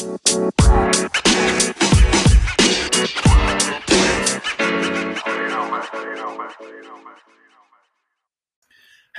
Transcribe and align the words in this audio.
Hey 0.00 0.08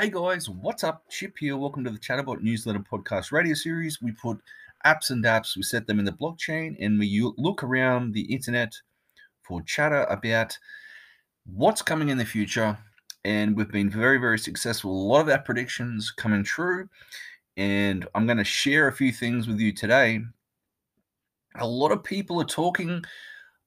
guys, 0.10 0.50
what's 0.50 0.84
up? 0.84 1.04
Chip 1.08 1.38
here. 1.38 1.56
Welcome 1.56 1.84
to 1.84 1.92
the 1.92 2.00
Chatterbot 2.00 2.42
Newsletter 2.42 2.80
Podcast 2.80 3.32
Radio 3.32 3.54
Series. 3.54 4.02
We 4.02 4.12
put 4.14 4.40
apps 4.84 5.12
and 5.12 5.24
apps, 5.24 5.56
we 5.56 5.62
set 5.62 5.86
them 5.86 6.00
in 6.00 6.06
the 6.06 6.14
blockchain, 6.14 6.76
and 6.80 6.98
we 6.98 7.32
look 7.38 7.62
around 7.62 8.14
the 8.14 8.34
internet 8.34 8.74
for 9.44 9.62
chatter 9.62 10.06
about 10.06 10.58
what's 11.46 11.84
coming 11.84 12.10
in 12.10 12.18
the 12.18 12.26
future. 12.26 12.76
And 13.24 13.56
we've 13.56 13.72
been 13.72 13.92
very, 13.92 14.18
very 14.18 14.40
successful. 14.40 14.90
A 14.90 15.06
lot 15.06 15.22
of 15.22 15.30
our 15.30 15.44
predictions 15.44 16.10
coming 16.10 16.44
true. 16.44 16.90
And 17.56 18.08
I'm 18.16 18.26
going 18.26 18.40
to 18.40 18.44
share 18.44 18.88
a 18.88 18.94
few 18.94 19.12
things 19.12 19.48
with 19.48 19.60
you 19.60 19.74
today. 19.74 20.22
A 21.56 21.68
lot 21.68 21.92
of 21.92 22.04
people 22.04 22.42
are 22.42 22.46
talking 22.46 23.04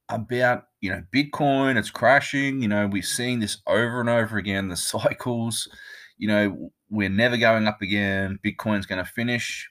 about 0.09 0.65
you 0.81 0.91
know 0.91 1.01
bitcoin 1.11 1.79
it's 1.79 1.89
crashing 1.89 2.61
you 2.61 2.67
know 2.67 2.85
we're 2.85 3.01
seeing 3.01 3.39
this 3.39 3.57
over 3.65 3.99
and 3.99 4.07
over 4.07 4.37
again 4.37 4.67
the 4.67 4.75
cycles 4.75 5.67
you 6.17 6.27
know, 6.27 6.71
we're 6.89 7.09
never 7.09 7.37
going 7.37 7.67
up 7.67 7.81
again. 7.81 8.39
Bitcoin's 8.45 8.85
going 8.85 9.03
to 9.03 9.11
finish. 9.11 9.69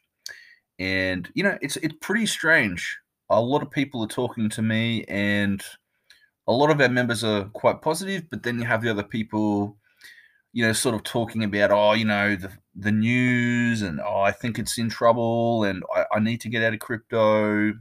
And, 0.78 1.30
you 1.34 1.42
know, 1.44 1.56
it's 1.62 1.76
it's 1.78 1.94
pretty 2.00 2.26
strange. 2.26 2.98
A 3.30 3.40
lot 3.40 3.62
of 3.62 3.70
people 3.70 4.02
are 4.02 4.08
talking 4.08 4.48
to 4.50 4.62
me, 4.62 5.04
and 5.04 5.62
a 6.46 6.52
lot 6.52 6.70
of 6.70 6.80
our 6.80 6.88
members 6.88 7.24
are 7.24 7.44
quite 7.46 7.80
positive, 7.80 8.24
but 8.30 8.42
then 8.42 8.58
you 8.58 8.66
have 8.66 8.82
the 8.82 8.90
other 8.90 9.02
people, 9.02 9.76
you 10.52 10.66
know, 10.66 10.72
sort 10.72 10.94
of 10.94 11.04
talking 11.04 11.44
about, 11.44 11.70
oh, 11.70 11.92
you 11.94 12.04
know, 12.04 12.36
the, 12.36 12.50
the 12.74 12.92
news, 12.92 13.82
and 13.82 14.00
oh, 14.00 14.20
I 14.20 14.32
think 14.32 14.58
it's 14.58 14.76
in 14.78 14.90
trouble, 14.90 15.64
and 15.64 15.82
I, 15.94 16.04
I 16.16 16.20
need 16.20 16.40
to 16.42 16.48
get 16.48 16.62
out 16.62 16.74
of 16.74 16.80
crypto. 16.80 17.72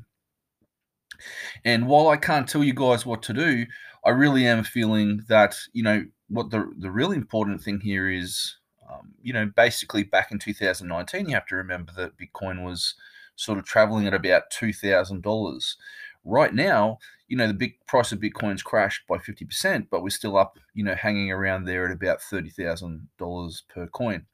And 1.66 1.88
while 1.88 2.10
I 2.10 2.18
can't 2.18 2.48
tell 2.48 2.64
you 2.64 2.74
guys 2.74 3.06
what 3.06 3.22
to 3.24 3.34
do, 3.34 3.66
I 4.06 4.10
really 4.10 4.46
am 4.46 4.64
feeling 4.64 5.22
that, 5.30 5.56
you 5.74 5.84
know, 5.84 6.06
what 6.30 6.50
the 6.50 6.72
the 6.78 6.92
really 6.92 7.16
important 7.16 7.62
thing 7.62 7.80
here 7.80 8.10
is, 8.10 8.58
um, 8.90 9.14
you 9.22 9.34
know, 9.34 9.52
basically 9.56 10.04
back 10.04 10.32
in 10.32 10.40
2019, 10.40 11.28
you 11.28 11.34
have 11.36 11.46
to 11.48 11.56
remember 11.56 11.92
that 11.94 12.18
Bitcoin 12.18 12.64
was 12.64 12.96
sort 13.36 13.58
of 13.58 13.66
traveling 13.66 14.08
at 14.08 14.14
about 14.14 14.50
two 14.50 14.74
thousand 14.74 15.24
dollars. 15.24 15.78
Right 16.26 16.54
now, 16.54 17.00
you 17.28 17.38
know, 17.38 17.48
the 17.48 17.54
big 17.54 17.74
price 17.88 18.12
of 18.12 18.20
Bitcoin's 18.20 18.62
crashed 18.62 19.08
by 19.08 19.18
50%, 19.18 19.88
but 19.90 20.04
we're 20.04 20.10
still 20.10 20.38
up, 20.38 20.60
you 20.74 20.84
know, 20.84 20.96
hanging 20.96 21.32
around 21.32 21.66
there 21.66 21.86
at 21.86 21.92
about 21.92 22.20
$30,000 22.20 23.62
per 23.70 23.88
coin. 23.88 24.26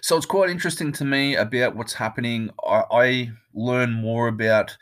So 0.00 0.16
it's 0.16 0.26
quite 0.26 0.50
interesting 0.50 0.92
to 0.92 1.04
me 1.04 1.36
about 1.36 1.76
what's 1.76 1.94
happening. 1.94 2.50
I, 2.66 2.84
I 2.90 3.32
learn 3.54 3.92
more 3.92 4.28
about 4.28 4.76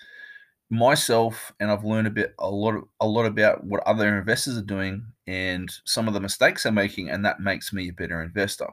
myself 0.72 1.52
and 1.60 1.70
I've 1.70 1.84
learned 1.84 2.06
a 2.06 2.10
bit 2.10 2.34
a 2.38 2.48
lot 2.48 2.82
a 3.00 3.06
lot 3.06 3.26
about 3.26 3.62
what 3.62 3.82
other 3.86 4.18
investors 4.18 4.56
are 4.56 4.62
doing 4.62 5.04
and 5.26 5.70
some 5.84 6.08
of 6.08 6.14
the 6.14 6.20
mistakes 6.20 6.62
they're 6.62 6.72
making 6.72 7.10
and 7.10 7.24
that 7.26 7.40
makes 7.40 7.74
me 7.74 7.88
a 7.90 7.92
better 7.92 8.22
investor. 8.22 8.68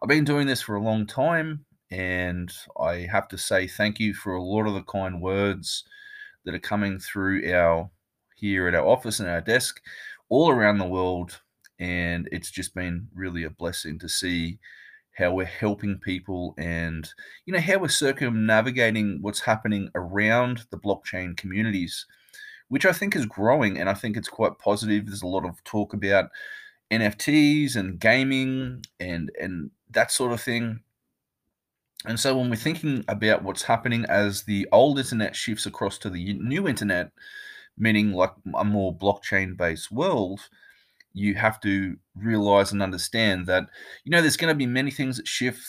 I've 0.00 0.08
been 0.08 0.24
doing 0.24 0.46
this 0.46 0.62
for 0.62 0.76
a 0.76 0.82
long 0.82 1.04
time 1.04 1.64
and 1.90 2.52
I 2.80 3.08
have 3.10 3.26
to 3.28 3.38
say 3.38 3.66
thank 3.66 3.98
you 3.98 4.14
for 4.14 4.34
a 4.34 4.42
lot 4.42 4.68
of 4.68 4.74
the 4.74 4.82
kind 4.84 5.20
words 5.20 5.84
that 6.44 6.54
are 6.54 6.60
coming 6.60 7.00
through 7.00 7.52
our 7.52 7.90
here 8.36 8.68
at 8.68 8.74
our 8.76 8.86
office 8.86 9.18
and 9.18 9.28
our 9.28 9.40
desk 9.40 9.80
all 10.28 10.48
around 10.48 10.78
the 10.78 10.86
world 10.86 11.40
and 11.80 12.28
it's 12.30 12.50
just 12.52 12.72
been 12.72 13.08
really 13.12 13.42
a 13.42 13.50
blessing 13.50 13.98
to 13.98 14.08
see 14.08 14.60
how 15.12 15.32
we're 15.32 15.44
helping 15.44 15.98
people 15.98 16.54
and 16.58 17.12
you 17.44 17.52
know 17.52 17.60
how 17.60 17.78
we're 17.78 17.88
circumnavigating 17.88 19.18
what's 19.20 19.40
happening 19.40 19.90
around 19.94 20.64
the 20.70 20.78
blockchain 20.78 21.36
communities 21.36 22.06
which 22.68 22.86
i 22.86 22.92
think 22.92 23.14
is 23.14 23.26
growing 23.26 23.78
and 23.78 23.88
i 23.88 23.94
think 23.94 24.16
it's 24.16 24.28
quite 24.28 24.58
positive. 24.58 25.06
There's 25.06 25.22
a 25.22 25.26
lot 25.26 25.44
of 25.44 25.62
talk 25.64 25.92
about 25.92 26.30
nfts 26.90 27.76
and 27.76 27.98
gaming 27.98 28.84
and 29.00 29.30
and 29.40 29.70
that 29.90 30.10
sort 30.10 30.32
of 30.32 30.40
thing. 30.40 30.80
And 32.04 32.18
so 32.18 32.36
when 32.36 32.50
we're 32.50 32.56
thinking 32.56 33.04
about 33.06 33.44
what's 33.44 33.62
happening 33.62 34.04
as 34.06 34.42
the 34.42 34.66
old 34.72 34.98
internet 34.98 35.36
shifts 35.36 35.66
across 35.66 35.98
to 35.98 36.10
the 36.10 36.32
new 36.34 36.66
internet 36.66 37.12
meaning 37.78 38.12
like 38.12 38.32
a 38.56 38.64
more 38.64 38.94
blockchain 38.94 39.56
based 39.56 39.90
world 39.90 40.48
you 41.14 41.34
have 41.34 41.60
to 41.60 41.96
realize 42.16 42.72
and 42.72 42.82
understand 42.82 43.46
that 43.46 43.64
you 44.04 44.10
know 44.10 44.20
there's 44.20 44.36
going 44.36 44.52
to 44.52 44.58
be 44.58 44.66
many 44.66 44.90
things 44.90 45.16
that 45.16 45.28
shift 45.28 45.66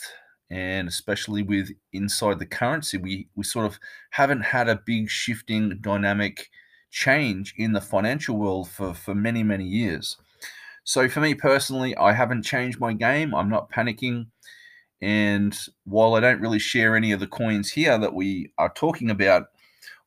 and 0.49 0.87
especially 0.87 1.41
with 1.41 1.69
inside 1.93 2.39
the 2.39 2.45
currency 2.45 2.97
we 2.97 3.27
we 3.35 3.43
sort 3.43 3.65
of 3.65 3.79
haven't 4.11 4.41
had 4.41 4.69
a 4.69 4.81
big 4.85 5.09
shifting 5.09 5.77
dynamic 5.81 6.49
change 6.91 7.53
in 7.57 7.73
the 7.73 7.81
financial 7.81 8.37
world 8.37 8.69
for 8.69 8.93
for 8.93 9.15
many 9.15 9.41
many 9.43 9.65
years. 9.65 10.17
So 10.83 11.07
for 11.07 11.21
me 11.21 11.33
personally 11.33 11.95
i 11.95 12.11
haven't 12.11 12.43
changed 12.43 12.79
my 12.79 12.93
game 12.93 13.33
i'm 13.33 13.49
not 13.49 13.71
panicking 13.71 14.27
and 15.01 15.57
while 15.85 16.15
i 16.15 16.19
don't 16.19 16.41
really 16.41 16.59
share 16.59 16.95
any 16.95 17.11
of 17.11 17.19
the 17.19 17.27
coins 17.27 17.71
here 17.71 17.97
that 17.97 18.13
we 18.13 18.51
are 18.57 18.71
talking 18.73 19.09
about 19.09 19.47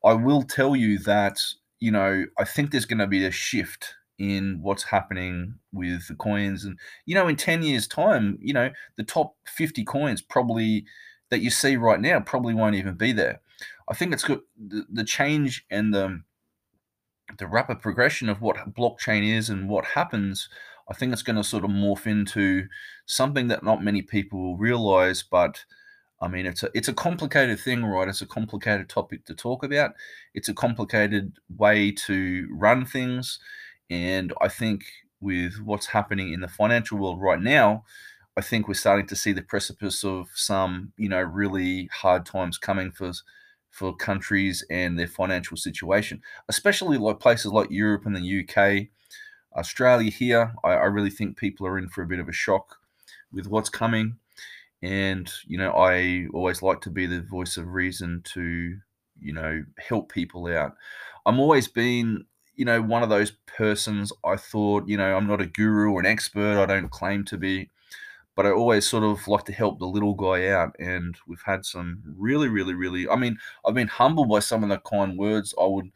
i 0.04 0.12
will 0.12 0.42
tell 0.42 0.76
you 0.76 0.98
that 0.98 1.38
you 1.80 1.90
know 1.90 2.24
i 2.38 2.44
think 2.44 2.70
there's 2.70 2.86
going 2.86 2.98
to 2.98 3.06
be 3.06 3.24
a 3.24 3.30
shift 3.30 3.94
in 4.18 4.58
what's 4.62 4.84
happening 4.84 5.54
with 5.72 6.08
the 6.08 6.14
coins 6.14 6.64
and 6.64 6.78
you 7.04 7.14
know 7.14 7.28
in 7.28 7.36
10 7.36 7.62
years 7.62 7.86
time 7.86 8.38
you 8.40 8.52
know 8.52 8.70
the 8.96 9.02
top 9.02 9.36
50 9.46 9.84
coins 9.84 10.22
probably 10.22 10.84
that 11.30 11.40
you 11.40 11.50
see 11.50 11.76
right 11.76 12.00
now 12.00 12.18
probably 12.20 12.54
won't 12.54 12.76
even 12.76 12.94
be 12.94 13.12
there 13.12 13.40
i 13.88 13.94
think 13.94 14.12
it's 14.12 14.24
good 14.24 14.40
the, 14.56 14.86
the 14.90 15.04
change 15.04 15.66
and 15.70 15.92
the 15.92 16.22
the 17.38 17.46
rapid 17.46 17.80
progression 17.80 18.28
of 18.28 18.40
what 18.40 18.74
blockchain 18.74 19.36
is 19.36 19.50
and 19.50 19.68
what 19.68 19.84
happens 19.84 20.48
i 20.88 20.94
think 20.94 21.12
it's 21.12 21.22
going 21.22 21.36
to 21.36 21.44
sort 21.44 21.64
of 21.64 21.70
morph 21.70 22.06
into 22.06 22.66
something 23.04 23.48
that 23.48 23.62
not 23.62 23.84
many 23.84 24.00
people 24.00 24.40
will 24.40 24.56
realize 24.56 25.22
but 25.22 25.64
I 26.20 26.28
mean, 26.28 26.46
it's 26.46 26.62
a 26.62 26.70
it's 26.72 26.88
a 26.88 26.94
complicated 26.94 27.60
thing, 27.60 27.84
right? 27.84 28.08
It's 28.08 28.22
a 28.22 28.26
complicated 28.26 28.88
topic 28.88 29.26
to 29.26 29.34
talk 29.34 29.62
about. 29.62 29.92
It's 30.34 30.48
a 30.48 30.54
complicated 30.54 31.32
way 31.56 31.92
to 32.06 32.48
run 32.50 32.86
things. 32.86 33.38
And 33.90 34.32
I 34.40 34.48
think 34.48 34.84
with 35.20 35.60
what's 35.64 35.86
happening 35.86 36.32
in 36.32 36.40
the 36.40 36.48
financial 36.48 36.98
world 36.98 37.20
right 37.20 37.40
now, 37.40 37.84
I 38.36 38.42
think 38.42 38.68
we're 38.68 38.74
starting 38.74 39.06
to 39.06 39.16
see 39.16 39.32
the 39.32 39.42
precipice 39.42 40.04
of 40.04 40.28
some, 40.34 40.92
you 40.98 41.08
know, 41.08 41.22
really 41.22 41.86
hard 41.86 42.26
times 42.26 42.58
coming 42.58 42.90
for 42.90 43.12
for 43.70 43.94
countries 43.94 44.64
and 44.70 44.98
their 44.98 45.06
financial 45.06 45.56
situation, 45.56 46.22
especially 46.48 46.96
like 46.96 47.20
places 47.20 47.52
like 47.52 47.70
Europe 47.70 48.06
and 48.06 48.16
the 48.16 48.40
UK, 48.40 48.88
Australia. 49.54 50.10
Here, 50.10 50.54
I, 50.64 50.70
I 50.72 50.84
really 50.86 51.10
think 51.10 51.36
people 51.36 51.66
are 51.66 51.78
in 51.78 51.88
for 51.88 52.02
a 52.02 52.06
bit 52.06 52.18
of 52.18 52.28
a 52.28 52.32
shock 52.32 52.76
with 53.32 53.46
what's 53.46 53.68
coming. 53.68 54.16
And 54.82 55.30
you 55.46 55.58
know, 55.58 55.72
I 55.72 56.26
always 56.32 56.62
like 56.62 56.80
to 56.82 56.90
be 56.90 57.06
the 57.06 57.22
voice 57.22 57.56
of 57.56 57.68
reason 57.68 58.22
to, 58.34 58.76
you 59.20 59.32
know, 59.32 59.64
help 59.78 60.12
people 60.12 60.46
out. 60.46 60.74
I'm 61.24 61.40
always 61.40 61.68
been 61.68 62.24
you 62.56 62.64
know, 62.64 62.80
one 62.82 63.02
of 63.02 63.08
those 63.08 63.32
persons 63.46 64.12
I 64.24 64.36
thought, 64.36 64.88
you 64.88 64.96
know, 64.96 65.16
I'm 65.16 65.26
not 65.26 65.40
a 65.40 65.46
guru 65.46 65.92
or 65.92 66.00
an 66.00 66.06
expert. 66.06 66.60
I 66.60 66.66
don't 66.66 66.90
claim 66.90 67.24
to 67.26 67.36
be, 67.36 67.70
but 68.34 68.46
I 68.46 68.50
always 68.50 68.88
sort 68.88 69.04
of 69.04 69.28
like 69.28 69.44
to 69.44 69.52
help 69.52 69.78
the 69.78 69.86
little 69.86 70.14
guy 70.14 70.48
out. 70.48 70.74
And 70.78 71.16
we've 71.26 71.42
had 71.44 71.64
some 71.64 72.02
really, 72.16 72.48
really, 72.48 72.74
really, 72.74 73.08
I 73.08 73.16
mean, 73.16 73.38
I've 73.66 73.74
been 73.74 73.88
humbled 73.88 74.28
by 74.28 74.40
some 74.40 74.62
of 74.62 74.70
the 74.70 74.78
kind 74.78 75.18
words. 75.18 75.54
I 75.60 75.66
would, 75.66 75.90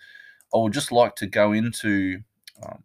I 0.55 0.59
would 0.59 0.73
just 0.73 0.93
like 0.93 1.17
to 1.17 1.27
go 1.27 1.53
into, 1.53 2.21
um, 2.63 2.83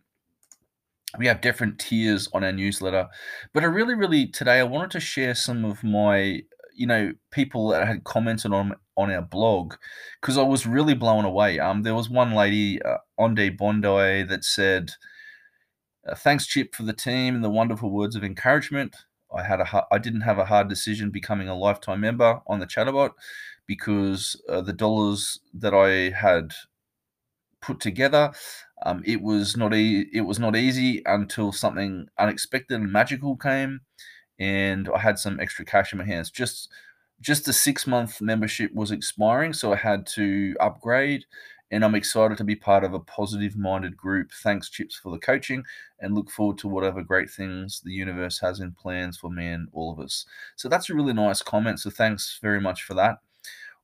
we 1.18 1.28
have 1.28 1.42
different 1.42 1.80
tiers 1.80 2.30
on 2.34 2.44
our 2.44 2.52
newsletter, 2.52 3.08
but 3.54 3.64
I 3.64 3.68
really, 3.68 3.94
really 3.94 4.28
today 4.28 4.60
I 4.60 4.64
wanted 4.64 4.92
to 4.92 5.00
share 5.00 5.36
some 5.36 5.64
of 5.66 5.84
my 5.84 6.42
you 6.76 6.88
know 6.88 7.14
people 7.32 7.70
that 7.70 7.88
had 7.88 8.04
commented 8.04 8.54
on 8.54 8.76
on 8.98 9.12
our 9.12 9.22
blog 9.22 9.76
because 10.22 10.38
I 10.38 10.44
was 10.44 10.66
really 10.66 10.94
blown 10.94 11.26
away. 11.26 11.60
Um, 11.60 11.84
there 11.84 11.96
was 11.96 12.10
one 12.10 12.34
lady, 12.34 12.82
uh, 12.82 12.98
Onde 13.18 13.58
Bondi, 13.58 14.24
that 14.24 14.44
said, 14.44 14.92
uh, 16.08 16.16
"Thanks, 16.16 16.46
Chip, 16.46 16.76
for 16.76 16.84
the 16.84 16.94
team 16.94 17.36
and 17.36 17.44
the 17.44 17.50
wonderful 17.50 17.90
words 17.92 18.16
of 18.16 18.24
encouragement. 18.24 18.96
I 19.36 19.44
had 19.44 19.60
a 19.62 19.86
I 19.92 19.98
didn't 19.98 20.22
have 20.22 20.38
a 20.38 20.46
hard 20.46 20.70
decision 20.70 21.10
becoming 21.12 21.50
a 21.50 21.56
lifetime 21.58 22.02
member 22.02 22.42
on 22.48 22.60
the 22.60 22.68
Chatterbot 22.68 23.12
because 23.68 24.40
uh, 24.50 24.62
the 24.62 24.74
dollars 24.74 25.40
that 25.54 25.74
I 25.74 26.10
had 26.16 26.54
put 27.62 27.80
together." 27.80 28.34
Um, 28.86 29.02
it 29.06 29.22
was 29.22 29.56
not 29.56 29.74
e- 29.74 30.10
it 30.14 30.22
was 30.22 30.38
not 30.40 30.56
easy 30.56 31.02
until 31.06 31.52
something 31.52 32.08
unexpected 32.20 32.76
and 32.80 32.92
magical 32.92 33.38
came 33.38 33.82
and 34.40 34.90
I 34.94 35.00
had 35.00 35.20
some 35.20 35.40
extra 35.40 35.66
cash 35.66 35.92
in 35.92 36.00
my 36.00 36.06
hands. 36.06 36.32
Just 36.32 36.70
just 37.22 37.46
the 37.46 37.54
six 37.54 37.88
month 37.88 38.22
membership 38.22 38.74
was 38.74 38.92
expiring, 38.92 39.54
so 39.54 39.74
I 39.74 39.78
had 39.78 40.06
to 40.08 40.56
upgrade. 40.60 41.26
And 41.72 41.84
I'm 41.84 41.96
excited 41.96 42.38
to 42.38 42.44
be 42.44 42.56
part 42.56 42.84
of 42.84 42.94
a 42.94 43.00
positive 43.00 43.58
minded 43.58 43.98
group. 43.98 44.30
Thanks, 44.44 44.70
Chips, 44.70 44.98
for 44.98 45.12
the 45.12 45.18
coaching, 45.18 45.64
and 46.00 46.14
look 46.14 46.30
forward 46.30 46.60
to 46.60 46.68
whatever 46.68 47.02
great 47.02 47.30
things 47.30 47.82
the 47.84 47.92
universe 47.92 48.40
has 48.40 48.60
in 48.60 48.72
plans 48.74 49.18
for 49.18 49.32
me 49.32 49.48
and 49.48 49.68
all 49.74 49.92
of 49.92 50.00
us. 50.00 50.26
So 50.56 50.70
that's 50.70 50.90
a 50.90 50.94
really 50.94 51.14
nice 51.14 51.42
comment. 51.42 51.80
So 51.80 51.90
thanks 51.90 52.38
very 52.40 52.62
much 52.62 52.84
for 52.84 52.94
that. 52.94 53.18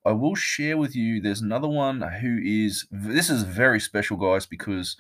I 0.06 0.12
will 0.12 0.36
share 0.36 0.78
with 0.78 0.96
you. 0.96 1.22
There's 1.22 1.42
another 1.42 1.68
one 1.68 2.02
who 2.02 2.40
is 2.44 2.86
this 2.92 3.30
is 3.30 3.44
very 3.44 3.80
special, 3.80 4.18
guys, 4.18 4.46
because 4.46 4.96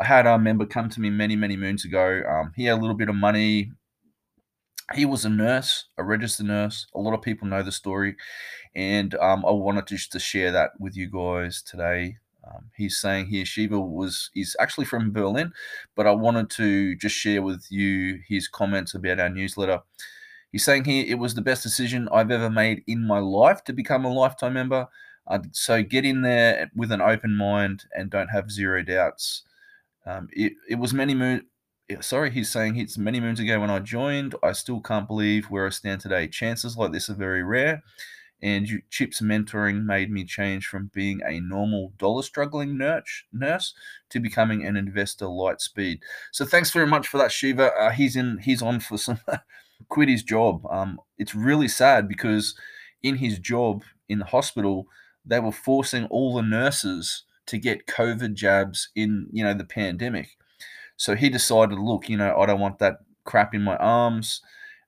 I 0.00 0.04
had 0.04 0.26
a 0.26 0.38
member 0.38 0.66
come 0.66 0.88
to 0.90 1.00
me 1.00 1.10
many, 1.10 1.36
many 1.36 1.56
moons 1.56 1.84
ago. 1.84 2.22
Um, 2.28 2.52
he 2.56 2.64
had 2.64 2.78
a 2.78 2.80
little 2.80 2.96
bit 2.96 3.08
of 3.08 3.14
money. 3.14 3.72
He 4.92 5.06
was 5.06 5.24
a 5.24 5.30
nurse, 5.30 5.86
a 5.96 6.04
registered 6.04 6.46
nurse. 6.46 6.86
A 6.94 7.00
lot 7.00 7.14
of 7.14 7.22
people 7.22 7.48
know 7.48 7.62
the 7.62 7.72
story, 7.72 8.16
and 8.74 9.14
um, 9.14 9.44
I 9.46 9.50
wanted 9.50 9.86
just 9.86 10.12
to 10.12 10.18
share 10.18 10.52
that 10.52 10.72
with 10.78 10.96
you 10.96 11.08
guys 11.08 11.62
today. 11.62 12.18
Um, 12.46 12.70
he's 12.76 12.98
saying 12.98 13.26
here 13.26 13.46
Shiva 13.46 13.80
was 13.80 14.30
he's 14.34 14.54
actually 14.60 14.84
from 14.84 15.12
Berlin, 15.12 15.52
but 15.94 16.06
I 16.06 16.10
wanted 16.12 16.50
to 16.50 16.94
just 16.96 17.16
share 17.16 17.40
with 17.40 17.66
you 17.70 18.20
his 18.28 18.48
comments 18.48 18.94
about 18.94 19.20
our 19.20 19.30
newsletter. 19.30 19.80
He's 20.52 20.64
saying 20.64 20.84
here 20.84 21.04
it 21.08 21.18
was 21.18 21.34
the 21.34 21.42
best 21.42 21.62
decision 21.62 22.08
I've 22.12 22.30
ever 22.30 22.50
made 22.50 22.84
in 22.86 23.06
my 23.06 23.18
life 23.18 23.64
to 23.64 23.72
become 23.72 24.04
a 24.04 24.12
lifetime 24.12 24.52
member. 24.52 24.86
Uh, 25.26 25.38
so 25.52 25.82
get 25.82 26.04
in 26.04 26.20
there 26.20 26.70
with 26.76 26.92
an 26.92 27.00
open 27.00 27.34
mind 27.34 27.86
and 27.96 28.10
don't 28.10 28.28
have 28.28 28.50
zero 28.50 28.82
doubts. 28.82 29.42
Um, 30.06 30.28
it, 30.32 30.52
it 30.68 30.74
was 30.74 30.92
many 30.92 31.14
moons. 31.14 31.42
Sorry, 32.00 32.30
he's 32.30 32.50
saying 32.50 32.76
it's 32.76 32.96
many 32.96 33.20
moons 33.20 33.40
ago 33.40 33.60
when 33.60 33.70
I 33.70 33.78
joined. 33.78 34.34
I 34.42 34.52
still 34.52 34.80
can't 34.80 35.06
believe 35.06 35.46
where 35.46 35.66
I 35.66 35.70
stand 35.70 36.00
today. 36.00 36.28
Chances 36.28 36.76
like 36.76 36.92
this 36.92 37.10
are 37.10 37.14
very 37.14 37.42
rare 37.42 37.82
and 38.44 38.68
Chip's 38.90 39.22
mentoring 39.22 39.86
made 39.86 40.10
me 40.10 40.22
change 40.22 40.66
from 40.66 40.90
being 40.92 41.22
a 41.26 41.40
normal 41.40 41.94
dollar 41.96 42.22
struggling 42.22 42.76
nurse, 42.76 43.24
nurse 43.32 43.72
to 44.10 44.20
becoming 44.20 44.66
an 44.66 44.76
investor 44.76 45.26
light 45.26 45.62
speed. 45.62 46.02
So 46.30 46.44
thanks 46.44 46.70
very 46.70 46.86
much 46.86 47.08
for 47.08 47.16
that, 47.16 47.32
Shiva. 47.32 47.72
Uh, 47.72 47.90
he's 47.90 48.16
in. 48.16 48.38
He's 48.38 48.60
on 48.62 48.80
for 48.80 48.98
some. 48.98 49.18
quit 49.88 50.08
his 50.08 50.22
job. 50.22 50.64
Um, 50.70 51.00
it's 51.18 51.34
really 51.34 51.68
sad 51.68 52.06
because 52.06 52.54
in 53.02 53.16
his 53.16 53.38
job 53.38 53.82
in 54.08 54.18
the 54.18 54.24
hospital, 54.26 54.86
they 55.24 55.40
were 55.40 55.52
forcing 55.52 56.04
all 56.06 56.34
the 56.34 56.42
nurses 56.42 57.24
to 57.46 57.58
get 57.58 57.86
COVID 57.86 58.34
jabs 58.34 58.90
in 58.94 59.26
you 59.32 59.42
know 59.42 59.54
the 59.54 59.64
pandemic. 59.64 60.36
So 60.96 61.14
he 61.14 61.28
decided, 61.28 61.78
look, 61.78 62.08
you 62.08 62.16
know, 62.16 62.36
I 62.38 62.46
don't 62.46 62.60
want 62.60 62.78
that 62.78 62.98
crap 63.24 63.54
in 63.54 63.62
my 63.62 63.76
arms, 63.76 64.42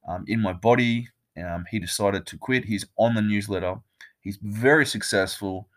um, 0.08 0.24
in 0.26 0.40
my 0.40 0.52
body. 0.52 1.08
Um, 1.36 1.64
he 1.70 1.78
decided 1.78 2.26
to 2.26 2.38
quit. 2.38 2.64
He's 2.64 2.86
on 2.96 3.14
the 3.14 3.22
newsletter. 3.22 3.76
He's 4.20 4.38
very 4.42 4.86
successful, 4.86 5.68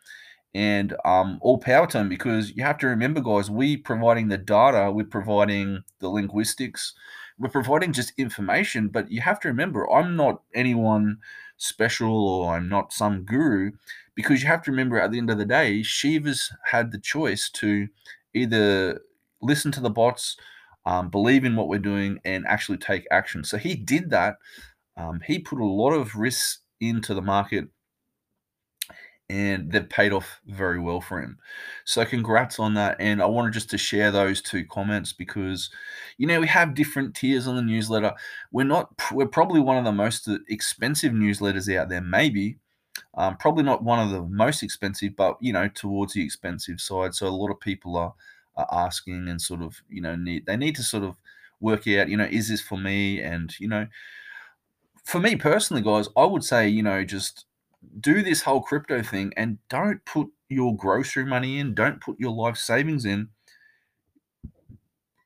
and 0.55 0.95
um, 1.05 1.37
all 1.41 1.59
power 1.59 1.85
to 1.87 1.99
him 1.99 2.09
because 2.09 2.51
you 2.55 2.63
have 2.63 2.79
to 2.79 2.87
remember, 2.87 3.21
guys, 3.21 3.51
we're 3.51 3.77
providing 3.77 4.27
the 4.27 4.37
data, 4.37 4.91
we're 4.91 5.05
providing 5.05 5.83
the 5.99 6.09
linguistics, 6.09 6.93
we're 7.37 7.49
providing 7.49 7.93
just 7.93 8.13
information. 8.17 8.87
But 8.87 9.11
you 9.11 9.21
have 9.21 9.39
to 9.41 9.49
remember, 9.49 9.91
I'm 9.91 10.15
not 10.15 10.41
anyone 10.55 11.17
special 11.57 12.27
or 12.27 12.55
I'm 12.55 12.69
not 12.69 12.93
some 12.93 13.23
guru 13.23 13.71
because 14.15 14.41
you 14.41 14.47
have 14.47 14.63
to 14.63 14.71
remember 14.71 14.99
at 14.99 15.11
the 15.11 15.19
end 15.19 15.29
of 15.29 15.37
the 15.37 15.45
day, 15.45 15.83
Shiva's 15.83 16.51
had 16.65 16.91
the 16.91 16.99
choice 16.99 17.49
to 17.51 17.87
either 18.33 19.01
listen 19.41 19.71
to 19.74 19.81
the 19.81 19.89
bots, 19.89 20.38
um, 20.86 21.09
believe 21.09 21.45
in 21.45 21.56
what 21.56 21.68
we're 21.68 21.80
doing, 21.80 22.19
and 22.25 22.45
actually 22.47 22.77
take 22.77 23.06
action. 23.12 23.44
So 23.44 23.57
he 23.57 23.75
did 23.75 24.09
that 24.12 24.36
um, 25.00 25.21
he 25.25 25.39
put 25.39 25.62
a 25.62 25.65
lot 25.65 25.91
of 25.91 26.15
risks 26.15 26.59
into 26.81 27.13
the 27.13 27.21
market 27.21 27.69
and 29.30 29.71
they've 29.71 29.88
paid 29.88 30.12
off 30.12 30.41
very 30.47 30.80
well 30.80 31.00
for 31.00 31.21
him. 31.21 31.38
So 31.86 32.03
congrats 32.03 32.59
on 32.59 32.74
that. 32.74 32.97
And 33.00 33.21
I 33.21 33.25
wanted 33.27 33.53
just 33.53 33.69
to 33.69 33.77
share 33.77 34.12
those 34.12 34.41
two 34.41 34.65
comments 34.65 35.13
because, 35.13 35.69
you 36.18 36.27
know, 36.27 36.42
we 36.42 36.47
have 36.47 36.74
different 36.74 37.15
tiers 37.15 37.47
on 37.47 37.56
the 37.56 37.62
newsletter. 37.62 38.12
We're 38.51 38.65
not, 38.65 38.89
we're 39.13 39.27
probably 39.27 39.62
one 39.62 39.77
of 39.77 39.85
the 39.85 39.92
most 39.92 40.27
expensive 40.50 41.13
newsletters 41.13 41.74
out 41.74 41.89
there, 41.89 42.01
maybe. 42.01 42.57
Um, 43.15 43.38
probably 43.38 43.63
not 43.63 43.83
one 43.83 44.00
of 44.00 44.12
the 44.12 44.24
most 44.24 44.63
expensive, 44.63 45.15
but 45.15 45.38
you 45.39 45.53
know, 45.53 45.69
towards 45.69 46.13
the 46.13 46.24
expensive 46.24 46.81
side. 46.81 47.13
So 47.13 47.27
a 47.27 47.30
lot 47.30 47.51
of 47.51 47.59
people 47.59 47.95
are, 47.95 48.13
are 48.59 48.85
asking 48.85 49.27
and 49.29 49.41
sort 49.41 49.61
of, 49.61 49.81
you 49.89 50.01
know, 50.01 50.15
need 50.15 50.45
they 50.45 50.57
need 50.57 50.75
to 50.75 50.83
sort 50.83 51.03
of 51.03 51.15
work 51.59 51.88
out, 51.88 52.09
you 52.09 52.17
know, 52.17 52.27
is 52.29 52.50
this 52.50 52.61
for 52.61 52.77
me? 52.77 53.21
And 53.21 53.53
you 53.59 53.67
know, 53.67 53.88
for 55.03 55.19
me 55.19 55.35
personally, 55.35 55.81
guys, 55.81 56.07
I 56.15 56.25
would 56.25 56.44
say, 56.44 56.67
you 56.67 56.83
know, 56.83 57.03
just 57.03 57.45
do 58.00 58.21
this 58.21 58.41
whole 58.41 58.61
crypto 58.61 59.01
thing 59.01 59.33
and 59.38 59.57
don't 59.69 60.03
put 60.06 60.27
your 60.50 60.75
grocery 60.75 61.25
money 61.25 61.59
in, 61.59 61.73
don't 61.73 62.01
put 62.01 62.19
your 62.19 62.31
life 62.31 62.57
savings 62.57 63.06
in. 63.06 63.29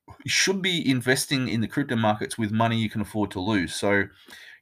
You 0.08 0.30
should 0.30 0.62
be 0.62 0.90
investing 0.90 1.50
in 1.50 1.62
the 1.62 1.68
crypto 1.68 1.96
markets 1.96 2.38
with 2.38 2.52
money 2.52 2.78
you 2.78 2.90
can 2.90 3.02
afford 3.02 3.32
to 3.32 3.42
lose. 3.42 3.76
So, 3.76 4.06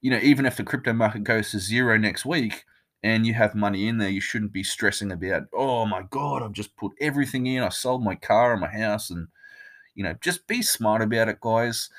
you 0.02 0.10
know, 0.10 0.20
even 0.24 0.46
if 0.46 0.58
the 0.58 0.64
crypto 0.64 0.94
market 0.94 1.24
goes 1.24 1.52
to 1.52 1.60
zero 1.60 1.98
next 1.98 2.26
week 2.26 2.66
and 3.04 3.26
you 3.26 3.34
have 3.34 3.56
money 3.56 3.88
in 3.88 3.98
there, 3.98 4.10
you 4.10 4.22
shouldn't 4.22 4.54
be 4.54 4.64
stressing 4.64 5.12
about, 5.12 5.44
oh 5.54 5.86
my 5.86 6.04
God, 6.10 6.44
I've 6.44 6.54
just 6.54 6.76
put 6.78 6.94
everything 7.02 7.48
in. 7.48 7.64
I 7.64 7.70
sold 7.70 8.04
my 8.04 8.16
car 8.16 8.52
and 8.52 8.62
my 8.62 8.68
house. 8.68 9.10
And, 9.10 9.28
you 9.96 10.04
know, 10.04 10.16
just 10.22 10.48
be 10.48 10.62
smart 10.62 11.02
about 11.02 11.28
it, 11.28 11.40
guys 11.42 11.90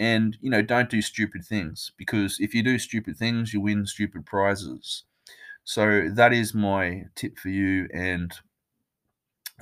and 0.00 0.36
you 0.40 0.50
know 0.50 0.62
don't 0.62 0.90
do 0.90 1.02
stupid 1.02 1.44
things 1.44 1.92
because 1.96 2.38
if 2.40 2.54
you 2.54 2.62
do 2.62 2.78
stupid 2.78 3.16
things 3.16 3.52
you 3.52 3.60
win 3.60 3.86
stupid 3.86 4.24
prizes 4.26 5.04
so 5.64 6.08
that 6.12 6.32
is 6.32 6.54
my 6.54 7.02
tip 7.14 7.38
for 7.38 7.50
you 7.50 7.86
and 7.92 8.32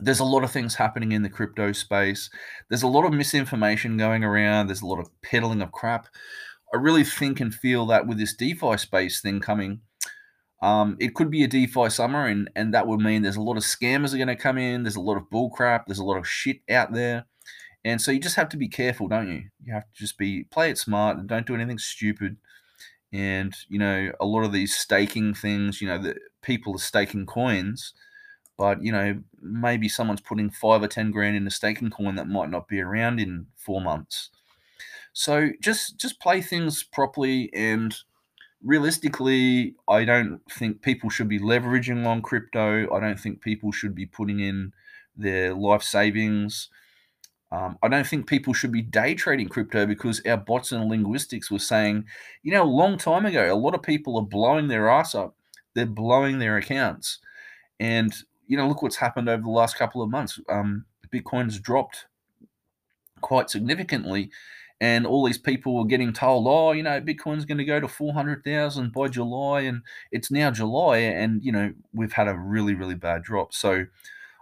there's 0.00 0.20
a 0.20 0.24
lot 0.24 0.44
of 0.44 0.50
things 0.50 0.76
happening 0.76 1.12
in 1.12 1.22
the 1.22 1.28
crypto 1.28 1.72
space 1.72 2.30
there's 2.68 2.84
a 2.84 2.88
lot 2.88 3.04
of 3.04 3.12
misinformation 3.12 3.96
going 3.96 4.24
around 4.24 4.68
there's 4.68 4.82
a 4.82 4.86
lot 4.86 5.00
of 5.00 5.10
peddling 5.22 5.60
of 5.60 5.72
crap 5.72 6.06
i 6.72 6.76
really 6.76 7.04
think 7.04 7.40
and 7.40 7.54
feel 7.54 7.84
that 7.84 8.06
with 8.06 8.16
this 8.16 8.34
defi 8.34 8.76
space 8.78 9.20
thing 9.20 9.40
coming 9.40 9.80
um, 10.60 10.96
it 10.98 11.14
could 11.14 11.30
be 11.30 11.44
a 11.44 11.48
DeFi 11.48 11.88
summer, 11.88 12.26
and, 12.26 12.50
and 12.56 12.74
that 12.74 12.86
would 12.86 13.00
mean 13.00 13.22
there's 13.22 13.36
a 13.36 13.40
lot 13.42 13.56
of 13.56 13.62
scammers 13.62 14.12
are 14.12 14.18
going 14.18 14.28
to 14.28 14.36
come 14.36 14.58
in. 14.58 14.82
There's 14.82 14.96
a 14.96 15.00
lot 15.00 15.16
of 15.16 15.30
bullcrap. 15.30 15.84
There's 15.86 16.00
a 16.00 16.04
lot 16.04 16.18
of 16.18 16.28
shit 16.28 16.60
out 16.68 16.92
there. 16.92 17.26
And 17.84 18.02
so 18.02 18.10
you 18.10 18.18
just 18.18 18.36
have 18.36 18.48
to 18.50 18.56
be 18.56 18.68
careful, 18.68 19.08
don't 19.08 19.28
you? 19.28 19.44
You 19.64 19.72
have 19.72 19.84
to 19.84 19.94
just 19.94 20.18
be 20.18 20.44
play 20.44 20.70
it 20.70 20.78
smart 20.78 21.16
and 21.16 21.28
don't 21.28 21.46
do 21.46 21.54
anything 21.54 21.78
stupid. 21.78 22.36
And 23.12 23.54
you 23.68 23.78
know, 23.78 24.12
a 24.20 24.26
lot 24.26 24.42
of 24.42 24.52
these 24.52 24.76
staking 24.76 25.34
things, 25.34 25.80
you 25.80 25.86
know, 25.86 25.98
the 25.98 26.16
people 26.42 26.74
are 26.74 26.78
staking 26.78 27.26
coins, 27.26 27.94
but 28.56 28.82
you 28.82 28.90
know, 28.90 29.22
maybe 29.40 29.88
someone's 29.88 30.20
putting 30.20 30.50
five 30.50 30.82
or 30.82 30.88
ten 30.88 31.12
grand 31.12 31.36
in 31.36 31.46
a 31.46 31.50
staking 31.50 31.90
coin 31.90 32.16
that 32.16 32.28
might 32.28 32.50
not 32.50 32.68
be 32.68 32.80
around 32.80 33.20
in 33.20 33.46
four 33.56 33.80
months. 33.80 34.30
So 35.12 35.50
just 35.60 35.98
just 35.98 36.20
play 36.20 36.42
things 36.42 36.82
properly 36.82 37.50
and 37.54 37.96
realistically, 38.62 39.74
I 39.88 40.04
don't 40.04 40.40
think 40.50 40.82
people 40.82 41.10
should 41.10 41.28
be 41.28 41.38
leveraging 41.38 42.06
on 42.06 42.22
crypto. 42.22 42.92
I 42.92 43.00
don't 43.00 43.18
think 43.18 43.40
people 43.40 43.72
should 43.72 43.94
be 43.94 44.06
putting 44.06 44.40
in 44.40 44.72
their 45.16 45.54
life 45.54 45.82
savings 45.82 46.68
um, 47.50 47.78
I 47.82 47.88
don't 47.88 48.06
think 48.06 48.26
people 48.26 48.52
should 48.52 48.72
be 48.72 48.82
day 48.82 49.14
trading 49.14 49.48
crypto 49.48 49.86
because 49.86 50.20
our 50.26 50.36
bots 50.36 50.72
and 50.72 50.88
linguistics 50.88 51.50
were 51.50 51.58
saying, 51.58 52.04
you 52.42 52.52
know, 52.52 52.62
a 52.62 52.64
long 52.64 52.98
time 52.98 53.24
ago, 53.24 53.52
a 53.52 53.56
lot 53.56 53.74
of 53.74 53.82
people 53.82 54.18
are 54.18 54.26
blowing 54.26 54.68
their 54.68 54.88
ass 54.88 55.14
up. 55.14 55.34
They're 55.74 55.86
blowing 55.86 56.38
their 56.38 56.58
accounts. 56.58 57.20
And, 57.80 58.14
you 58.46 58.56
know, 58.56 58.68
look 58.68 58.82
what's 58.82 58.96
happened 58.96 59.28
over 59.28 59.42
the 59.42 59.50
last 59.50 59.78
couple 59.78 60.02
of 60.02 60.10
months. 60.10 60.38
Um, 60.50 60.84
Bitcoin's 61.10 61.58
dropped 61.58 62.06
quite 63.22 63.48
significantly. 63.48 64.30
And 64.80 65.06
all 65.06 65.26
these 65.26 65.38
people 65.38 65.76
were 65.76 65.86
getting 65.86 66.12
told, 66.12 66.46
oh, 66.46 66.70
you 66.72 66.84
know, 66.84 67.00
Bitcoin's 67.00 67.44
going 67.44 67.58
to 67.58 67.64
go 67.64 67.80
to 67.80 67.88
400,000 67.88 68.92
by 68.92 69.08
July. 69.08 69.62
And 69.62 69.82
it's 70.12 70.30
now 70.30 70.52
July. 70.52 70.98
And, 70.98 71.42
you 71.42 71.50
know, 71.50 71.72
we've 71.92 72.12
had 72.12 72.28
a 72.28 72.38
really, 72.38 72.74
really 72.74 72.94
bad 72.94 73.22
drop. 73.22 73.52
So, 73.52 73.86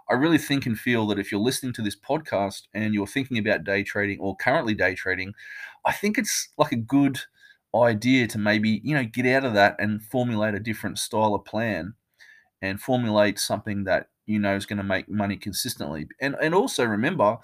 I 0.09 0.13
really 0.13 0.37
think 0.37 0.65
and 0.65 0.79
feel 0.79 1.05
that 1.07 1.19
if 1.19 1.31
you're 1.31 1.41
listening 1.41 1.73
to 1.73 1.81
this 1.81 1.95
podcast 1.95 2.63
and 2.73 2.93
you're 2.93 3.07
thinking 3.07 3.37
about 3.37 3.65
day 3.65 3.83
trading 3.83 4.19
or 4.19 4.37
currently 4.37 4.73
day 4.73 4.95
trading, 4.95 5.33
I 5.85 5.91
think 5.91 6.17
it's 6.17 6.49
like 6.57 6.71
a 6.71 6.77
good 6.77 7.19
idea 7.75 8.27
to 8.27 8.37
maybe, 8.37 8.81
you 8.83 8.95
know, 8.95 9.03
get 9.03 9.25
out 9.25 9.43
of 9.43 9.53
that 9.55 9.75
and 9.79 10.01
formulate 10.01 10.55
a 10.55 10.59
different 10.59 10.97
style 10.97 11.35
of 11.35 11.43
plan 11.43 11.93
and 12.61 12.81
formulate 12.81 13.37
something 13.37 13.83
that 13.83 14.07
you 14.25 14.39
know 14.39 14.55
is 14.55 14.65
going 14.65 14.77
to 14.77 14.83
make 14.83 15.09
money 15.09 15.37
consistently. 15.37 16.07
And 16.21 16.35
and 16.41 16.55
also 16.55 16.85
remember, 16.85 17.37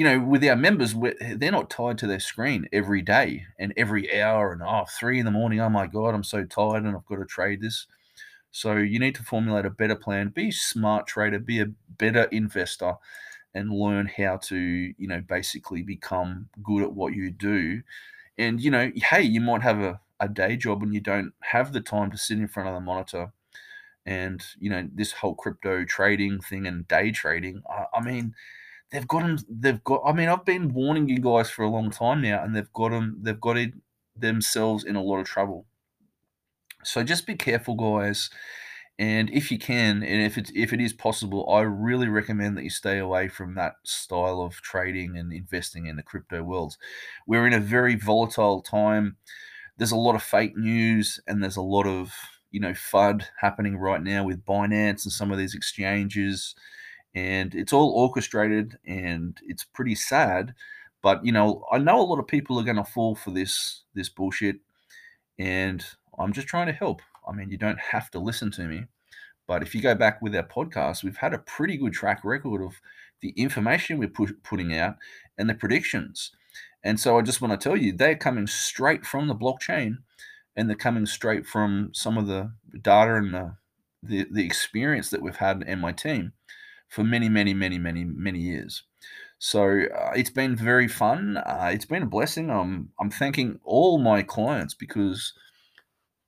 you 0.00 0.06
know, 0.06 0.18
with 0.18 0.42
our 0.44 0.56
members, 0.56 0.94
they're 1.36 1.52
not 1.52 1.68
tied 1.68 1.98
to 1.98 2.06
their 2.06 2.20
screen 2.20 2.66
every 2.72 3.02
day 3.02 3.44
and 3.58 3.74
every 3.76 4.18
hour 4.18 4.50
and 4.50 4.62
oh, 4.62 4.86
three 4.98 5.18
in 5.18 5.26
the 5.26 5.30
morning. 5.30 5.60
Oh 5.60 5.68
my 5.68 5.86
god, 5.86 6.14
I'm 6.14 6.24
so 6.24 6.42
tired 6.42 6.84
and 6.84 6.96
I've 6.96 7.04
got 7.04 7.16
to 7.16 7.26
trade 7.26 7.60
this. 7.60 7.86
So 8.50 8.76
you 8.78 8.98
need 8.98 9.14
to 9.16 9.22
formulate 9.22 9.66
a 9.66 9.70
better 9.70 9.94
plan, 9.94 10.30
be 10.30 10.52
smart 10.52 11.06
trader, 11.06 11.38
be 11.38 11.60
a 11.60 11.66
better 11.98 12.22
investor, 12.32 12.94
and 13.52 13.70
learn 13.70 14.06
how 14.06 14.38
to, 14.44 14.56
you 14.56 15.06
know, 15.06 15.20
basically 15.20 15.82
become 15.82 16.48
good 16.62 16.82
at 16.82 16.94
what 16.94 17.12
you 17.12 17.30
do. 17.30 17.82
And, 18.38 18.58
you 18.58 18.70
know, 18.70 18.90
hey, 18.94 19.20
you 19.20 19.42
might 19.42 19.60
have 19.60 19.80
a, 19.80 20.00
a 20.18 20.30
day 20.30 20.56
job 20.56 20.82
and 20.82 20.94
you 20.94 21.00
don't 21.02 21.34
have 21.40 21.74
the 21.74 21.82
time 21.82 22.10
to 22.10 22.16
sit 22.16 22.38
in 22.38 22.48
front 22.48 22.70
of 22.70 22.74
the 22.74 22.80
monitor. 22.80 23.32
And, 24.06 24.42
you 24.58 24.70
know, 24.70 24.88
this 24.94 25.12
whole 25.12 25.34
crypto 25.34 25.84
trading 25.84 26.40
thing 26.40 26.66
and 26.66 26.88
day 26.88 27.10
trading, 27.10 27.62
I, 27.68 27.98
I 27.98 28.00
mean, 28.00 28.34
they've 28.90 29.08
got 29.08 29.22
them, 29.22 29.38
they've 29.48 29.82
got, 29.84 30.02
I 30.04 30.12
mean, 30.12 30.28
I've 30.28 30.44
been 30.44 30.72
warning 30.72 31.08
you 31.08 31.18
guys 31.18 31.50
for 31.50 31.64
a 31.64 31.70
long 31.70 31.90
time 31.90 32.22
now, 32.22 32.42
and 32.42 32.54
they've 32.54 32.72
got 32.72 32.90
them, 32.90 33.18
they've 33.22 33.40
got 33.40 33.56
it 33.56 33.72
themselves 34.16 34.84
in 34.84 34.96
a 34.96 35.02
lot 35.02 35.18
of 35.18 35.26
trouble. 35.26 35.66
So 36.82 37.02
just 37.02 37.26
be 37.26 37.34
careful, 37.34 37.74
guys. 37.74 38.30
And 38.98 39.30
if 39.30 39.50
you 39.50 39.58
can, 39.58 40.02
and 40.02 40.22
if 40.22 40.36
it's 40.36 40.52
if 40.54 40.74
it 40.74 40.80
is 40.80 40.92
possible, 40.92 41.50
I 41.50 41.62
really 41.62 42.08
recommend 42.08 42.58
that 42.58 42.64
you 42.64 42.70
stay 42.70 42.98
away 42.98 43.28
from 43.28 43.54
that 43.54 43.76
style 43.82 44.42
of 44.42 44.56
trading 44.56 45.16
and 45.16 45.32
investing 45.32 45.86
in 45.86 45.96
the 45.96 46.02
crypto 46.02 46.42
worlds. 46.42 46.76
We're 47.26 47.46
in 47.46 47.54
a 47.54 47.60
very 47.60 47.94
volatile 47.94 48.60
time. 48.60 49.16
There's 49.78 49.90
a 49.90 49.96
lot 49.96 50.16
of 50.16 50.22
fake 50.22 50.54
news 50.54 51.18
and 51.26 51.42
there's 51.42 51.56
a 51.56 51.62
lot 51.62 51.86
of 51.86 52.12
you 52.50 52.60
know 52.60 52.72
FUD 52.72 53.24
happening 53.40 53.78
right 53.78 54.02
now 54.02 54.22
with 54.24 54.44
Binance 54.44 55.04
and 55.04 55.12
some 55.12 55.32
of 55.32 55.38
these 55.38 55.54
exchanges, 55.54 56.54
and 57.14 57.54
it's 57.54 57.72
all 57.72 57.90
orchestrated 57.90 58.78
and 58.86 59.38
it's 59.46 59.64
pretty 59.64 59.94
sad. 59.94 60.54
But 61.02 61.24
you 61.24 61.32
know, 61.32 61.64
I 61.72 61.78
know 61.78 62.00
a 62.00 62.02
lot 62.02 62.18
of 62.18 62.26
people 62.26 62.58
are 62.58 62.64
going 62.64 62.76
to 62.76 62.84
fall 62.84 63.14
for 63.14 63.30
this 63.30 63.82
this 63.94 64.08
bullshit, 64.08 64.56
and 65.38 65.84
I'm 66.18 66.32
just 66.32 66.46
trying 66.46 66.66
to 66.66 66.72
help. 66.72 67.02
I 67.26 67.32
mean, 67.32 67.50
you 67.50 67.56
don't 67.56 67.80
have 67.80 68.10
to 68.12 68.18
listen 68.18 68.50
to 68.52 68.62
me, 68.62 68.84
but 69.46 69.62
if 69.62 69.74
you 69.74 69.80
go 69.80 69.94
back 69.94 70.20
with 70.20 70.34
our 70.34 70.46
podcast, 70.46 71.02
we've 71.02 71.16
had 71.16 71.34
a 71.34 71.38
pretty 71.38 71.76
good 71.76 71.92
track 71.92 72.24
record 72.24 72.62
of 72.62 72.80
the 73.20 73.30
information 73.30 73.98
we're 73.98 74.08
pu- 74.08 74.36
putting 74.42 74.76
out 74.76 74.96
and 75.38 75.48
the 75.48 75.54
predictions. 75.54 76.32
And 76.82 76.98
so 76.98 77.18
I 77.18 77.22
just 77.22 77.42
want 77.42 77.58
to 77.58 77.68
tell 77.68 77.76
you, 77.76 77.92
they're 77.92 78.16
coming 78.16 78.46
straight 78.46 79.04
from 79.04 79.28
the 79.28 79.34
blockchain 79.34 79.98
and 80.56 80.68
they're 80.68 80.76
coming 80.76 81.06
straight 81.06 81.46
from 81.46 81.90
some 81.92 82.16
of 82.16 82.26
the 82.26 82.52
data 82.80 83.16
and 83.16 83.34
the, 83.34 83.54
the, 84.02 84.26
the 84.30 84.44
experience 84.44 85.10
that 85.10 85.20
we've 85.20 85.36
had 85.36 85.62
in 85.62 85.78
my 85.78 85.92
team 85.92 86.32
for 86.90 87.04
many, 87.04 87.28
many, 87.28 87.54
many, 87.54 87.78
many, 87.78 88.04
many 88.04 88.40
years. 88.40 88.82
So 89.38 89.62
uh, 89.62 90.10
it's 90.14 90.28
been 90.28 90.54
very 90.54 90.86
fun. 90.86 91.38
Uh, 91.38 91.70
it's 91.72 91.86
been 91.86 92.02
a 92.02 92.06
blessing. 92.06 92.50
I'm 92.50 92.90
I'm 93.00 93.10
thanking 93.10 93.58
all 93.64 93.98
my 93.98 94.22
clients 94.22 94.74
because 94.74 95.32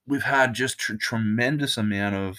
we've 0.06 0.22
had 0.22 0.54
just 0.54 0.88
a 0.88 0.96
tremendous 0.96 1.76
amount 1.76 2.14
of 2.14 2.38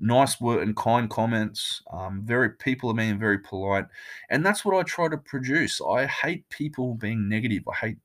nice 0.00 0.40
word 0.40 0.62
and 0.62 0.74
kind 0.76 1.10
comments. 1.10 1.82
Um, 1.92 2.22
very 2.24 2.50
people 2.50 2.90
are 2.90 2.94
being 2.94 3.18
very 3.18 3.38
polite, 3.38 3.86
and 4.30 4.46
that's 4.46 4.64
what 4.64 4.78
I 4.78 4.82
try 4.82 5.08
to 5.08 5.18
produce. 5.18 5.78
I 5.80 6.06
hate 6.06 6.48
people 6.48 6.94
being 6.94 7.28
negative. 7.28 7.64
I 7.68 7.74
hate 7.74 7.98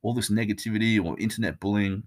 all 0.00 0.14
this 0.14 0.30
negativity 0.30 1.04
or 1.04 1.18
internet 1.18 1.60
bullying. 1.60 2.04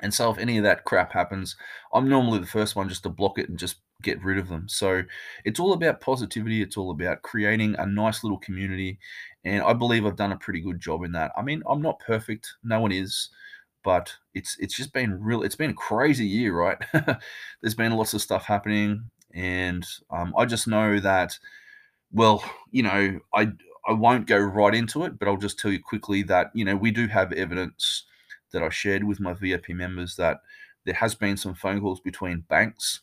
And 0.00 0.14
so, 0.14 0.30
if 0.30 0.38
any 0.38 0.58
of 0.58 0.64
that 0.64 0.84
crap 0.84 1.12
happens, 1.12 1.56
I'm 1.92 2.08
normally 2.08 2.38
the 2.38 2.46
first 2.46 2.76
one 2.76 2.88
just 2.88 3.02
to 3.02 3.08
block 3.08 3.36
it 3.36 3.48
and 3.48 3.58
just 3.58 3.78
get 4.02 4.22
rid 4.22 4.38
of 4.38 4.48
them. 4.48 4.68
So, 4.68 5.02
it's 5.44 5.60
all 5.60 5.72
about 5.72 6.00
positivity. 6.00 6.62
It's 6.62 6.76
all 6.76 6.90
about 6.90 7.22
creating 7.22 7.76
a 7.78 7.86
nice 7.86 8.22
little 8.22 8.38
community. 8.38 8.98
And 9.44 9.62
I 9.62 9.72
believe 9.72 10.06
I've 10.06 10.16
done 10.16 10.32
a 10.32 10.36
pretty 10.38 10.60
good 10.60 10.80
job 10.80 11.04
in 11.04 11.12
that. 11.12 11.32
I 11.36 11.42
mean, 11.42 11.62
I'm 11.68 11.82
not 11.82 12.00
perfect, 12.00 12.54
no 12.62 12.80
one 12.80 12.92
is 12.92 13.30
but 13.84 14.14
it's 14.34 14.56
it's 14.58 14.76
just 14.76 14.92
been 14.92 15.22
real. 15.22 15.42
It's 15.42 15.56
been 15.56 15.70
a 15.70 15.74
crazy 15.74 16.26
year, 16.26 16.54
right? 16.54 16.78
There's 17.62 17.74
been 17.74 17.96
lots 17.96 18.14
of 18.14 18.20
stuff 18.20 18.44
happening, 18.44 19.04
and 19.32 19.86
um, 20.10 20.34
I 20.36 20.44
just 20.44 20.68
know 20.68 21.00
that. 21.00 21.38
Well, 22.12 22.42
you 22.70 22.82
know, 22.82 23.20
I 23.34 23.52
I 23.86 23.92
won't 23.92 24.26
go 24.26 24.38
right 24.38 24.74
into 24.74 25.04
it, 25.04 25.18
but 25.18 25.28
I'll 25.28 25.36
just 25.36 25.58
tell 25.58 25.70
you 25.72 25.82
quickly 25.82 26.22
that 26.24 26.50
you 26.54 26.64
know 26.64 26.76
we 26.76 26.90
do 26.90 27.06
have 27.08 27.32
evidence 27.32 28.04
that 28.52 28.62
I 28.62 28.68
shared 28.70 29.04
with 29.04 29.20
my 29.20 29.34
VIP 29.34 29.70
members 29.70 30.16
that 30.16 30.42
there 30.84 30.94
has 30.94 31.14
been 31.14 31.36
some 31.36 31.54
phone 31.54 31.80
calls 31.80 32.00
between 32.00 32.44
banks 32.48 33.00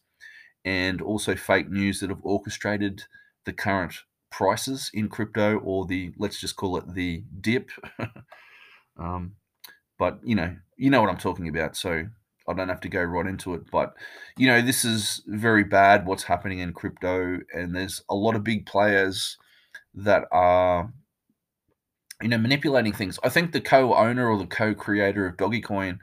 and 0.66 1.02
also 1.02 1.36
fake 1.36 1.70
news 1.70 2.00
that 2.00 2.10
have 2.10 2.20
orchestrated 2.24 3.04
the 3.46 3.54
current 3.54 3.94
prices 4.32 4.90
in 4.94 5.08
crypto 5.08 5.60
or 5.60 5.86
the 5.86 6.12
let's 6.18 6.42
just 6.42 6.58
call 6.58 6.76
it 6.76 6.94
the 6.94 7.24
dip. 7.40 7.70
um, 9.00 9.36
but 9.98 10.20
you 10.24 10.36
know, 10.36 10.56
you 10.76 10.90
know 10.90 11.00
what 11.02 11.10
I'm 11.10 11.18
talking 11.18 11.48
about, 11.48 11.78
so 11.78 12.06
I 12.48 12.54
don't 12.54 12.70
have 12.70 12.82
to 12.82 12.90
go 12.90 13.02
right 13.02 13.28
into 13.28 13.54
it. 13.54 13.70
But 13.72 13.94
you 14.38 14.48
know, 14.48 14.62
this 14.62 14.84
is 14.84 15.22
very 15.28 15.64
bad. 15.64 16.06
What's 16.06 16.24
happening 16.24 16.60
in 16.60 16.74
crypto, 16.74 17.40
and 17.54 17.76
there's 17.76 18.04
a 18.10 18.16
lot 18.16 18.36
of 18.36 18.44
big 18.44 18.66
players 18.66 19.38
that 19.94 20.26
are 20.32 20.92
you 22.22 22.28
know 22.28 22.38
manipulating 22.38 22.94
things. 22.94 23.20
I 23.24 23.30
think 23.30 23.52
the 23.52 23.62
co-owner 23.62 24.30
or 24.30 24.38
the 24.38 24.48
co-creator 24.48 25.28
of 25.28 25.38
Dogecoin 25.38 26.00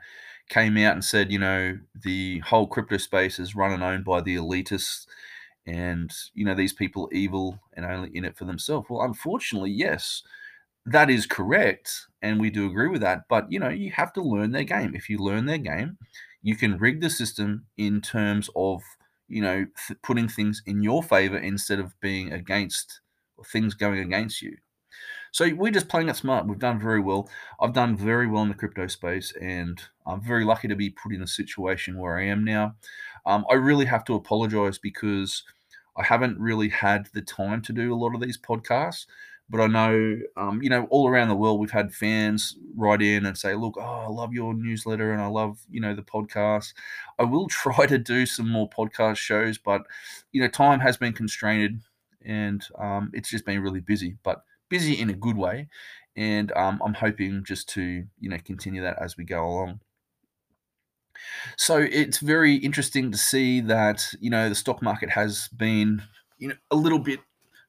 came 0.53 0.77
out 0.79 0.95
and 0.95 1.05
said, 1.05 1.33
you 1.33 1.39
know, 1.39 1.79
the 2.05 2.41
whole 2.41 2.67
crypto 2.67 2.99
space 2.99 3.39
is 3.39 3.57
run 3.57 3.73
and 3.73 3.83
owned 3.83 4.05
by 4.05 4.21
the 4.21 4.37
elitists 4.37 5.07
and 5.67 6.11
you 6.35 6.45
know 6.45 6.55
these 6.55 6.73
people 6.73 7.09
evil 7.13 7.61
and 7.75 7.87
only 7.87 8.11
in 8.17 8.25
it 8.25 8.37
for 8.37 8.45
themselves. 8.45 8.89
Well 8.91 9.03
unfortunately 9.03 9.71
yes 9.73 10.23
that 10.87 11.11
is 11.11 11.27
correct 11.27 12.07
and 12.23 12.41
we 12.41 12.51
do 12.51 12.67
agree 12.67 12.89
with 12.89 13.01
that 13.03 13.23
but 13.29 13.51
you 13.53 13.59
know 13.61 13.69
you 13.69 13.91
have 13.93 14.13
to 14.15 14.23
learn 14.23 14.53
their 14.53 14.65
game. 14.65 14.95
If 14.95 15.09
you 15.09 15.19
learn 15.19 15.47
their 15.47 15.59
game 15.59 15.99
you 16.43 16.57
can 16.57 16.79
rig 16.79 17.01
the 17.01 17.11
system 17.11 17.67
in 17.77 18.01
terms 18.01 18.51
of 18.57 18.83
you 19.29 19.43
know 19.43 19.67
th- 19.87 20.01
putting 20.03 20.29
things 20.29 20.63
in 20.67 20.83
your 20.83 21.03
favor 21.03 21.39
instead 21.39 21.79
of 21.81 21.99
being 22.01 22.33
against 22.33 23.01
things 23.53 23.75
going 23.75 24.01
against 24.01 24.43
you 24.43 24.57
so 25.33 25.53
we're 25.55 25.73
just 25.73 25.89
playing 25.89 26.09
it 26.09 26.17
smart. 26.17 26.47
We've 26.47 26.59
done 26.59 26.79
very 26.79 27.01
well. 27.01 27.29
I've 27.61 27.73
done 27.73 27.97
very 27.97 28.27
well 28.29 28.43
in 28.43 28.49
the 28.49 28.55
crypto 28.55 28.87
space 28.87 29.33
and 29.41 29.83
i'm 30.07 30.21
very 30.21 30.45
lucky 30.45 30.69
to 30.69 30.77
be 30.77 30.91
put 30.91 31.13
in 31.13 31.23
a 31.23 31.27
situation 31.27 31.99
where 31.99 32.19
i 32.19 32.25
am 32.25 32.45
now. 32.45 32.75
Um, 33.27 33.45
i 33.51 33.55
really 33.55 33.87
have 33.87 34.05
to 34.07 34.15
apologize 34.15 34.79
because 34.79 35.43
i 35.97 36.03
haven't 36.03 36.39
really 36.39 36.69
had 36.69 37.09
the 37.15 37.23
time 37.23 37.63
to 37.63 37.73
do 37.73 37.93
a 37.93 37.97
lot 37.97 38.15
of 38.15 38.21
these 38.21 38.39
podcasts 38.39 39.07
but 39.53 39.61
I 39.61 39.67
know, 39.67 40.19
um, 40.39 40.63
you 40.63 40.71
know, 40.71 40.87
all 40.89 41.09
around 41.09 41.29
the 41.29 41.37
world, 41.37 41.61
we've 41.61 41.71
had 41.71 41.93
fans 41.93 42.57
write 42.75 43.03
in 43.03 43.27
and 43.27 43.37
say, 43.37 43.55
"Look, 43.55 43.75
oh, 43.77 43.83
I 43.83 44.07
love 44.09 44.33
your 44.33 44.55
newsletter 44.55 45.13
and 45.13 45.21
I 45.21 45.27
love, 45.27 45.59
you 45.71 45.79
know, 45.79 45.95
the 45.95 46.03
podcast." 46.03 46.73
I 47.19 47.25
will 47.25 47.49
try 47.51 47.85
to 47.87 47.99
do 47.99 48.25
some 48.25 48.49
more 48.49 48.69
podcast 48.71 49.17
shows, 49.17 49.59
but 49.59 49.83
you 50.33 50.41
know, 50.41 50.49
time 50.49 50.81
has 50.81 50.97
been 50.97 51.13
constrained, 51.13 51.83
and 52.25 52.65
um, 52.79 53.11
it's 53.13 53.29
just 53.29 53.45
been 53.45 53.61
really 53.61 53.81
busy, 53.81 54.17
but 54.23 54.43
busy 54.73 54.99
in 54.99 55.11
a 55.11 55.21
good 55.27 55.37
way. 55.37 55.69
And 56.17 56.51
um, 56.57 56.81
I'm 56.85 56.95
hoping 56.95 57.45
just 57.45 57.69
to, 57.71 58.05
you 58.19 58.29
know, 58.31 58.39
continue 58.43 58.83
that 58.83 58.97
as 59.01 59.17
we 59.19 59.25
go 59.25 59.45
along. 59.45 59.81
So 61.59 61.77
it's 61.77 62.19
very 62.19 62.57
interesting 62.57 63.13
to 63.13 63.19
see 63.19 63.61
that 63.61 64.05
you 64.21 64.31
know 64.31 64.49
the 64.49 64.55
stock 64.55 64.83
market 64.83 65.11
has 65.11 65.49
been, 65.49 66.03
you 66.39 66.49
know, 66.49 66.55
a 66.71 66.77
little 66.77 66.99
bit 66.99 67.21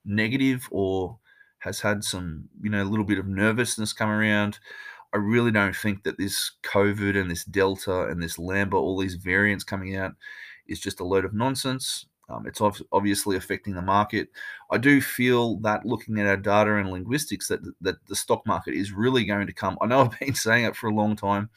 negative 0.06 0.68
or 0.72 1.20
has 1.60 1.82
had 1.82 2.04
some, 2.04 2.50
you 2.62 2.70
know, 2.70 2.82
a 2.82 2.92
little 2.92 3.06
bit 3.06 3.20
of 3.20 3.28
nervousness 3.28 3.94
come 3.94 4.10
around. 4.10 4.60
I 5.14 5.18
really 5.18 5.52
don't 5.52 5.76
think 5.76 6.04
that 6.04 6.18
this 6.18 6.52
COVID 6.64 7.20
and 7.20 7.30
this 7.30 7.46
Delta 7.46 8.08
and 8.08 8.24
this 8.24 8.40
Lambda, 8.40 8.78
all 8.78 8.98
these 8.98 9.16
variants 9.16 9.64
coming 9.64 9.96
out, 9.96 10.14
is 10.68 10.80
just 10.80 11.00
a 11.00 11.06
load 11.06 11.26
of 11.26 11.34
nonsense. 11.34 12.06
Um, 12.30 12.48
it's 12.48 12.62
obviously 12.92 13.36
affecting 13.36 13.76
the 13.76 13.82
market. 13.82 14.30
I 14.72 14.78
do 14.78 15.02
feel 15.02 15.58
that 15.58 15.86
looking 15.86 16.20
at 16.20 16.26
our 16.26 16.38
data 16.38 16.78
and 16.78 16.90
linguistics, 16.90 17.48
that 17.50 17.60
that 17.82 18.06
the 18.08 18.16
stock 18.16 18.46
market 18.48 18.74
is 18.76 18.94
really 18.94 19.26
going 19.26 19.48
to 19.48 19.54
come. 19.54 19.78
I 19.82 19.88
know 19.88 20.02
I've 20.12 20.20
been 20.20 20.34
saying 20.34 20.66
it 20.66 20.76
for 20.76 20.88
a 20.88 20.96
long 20.96 21.16
time, 21.16 21.50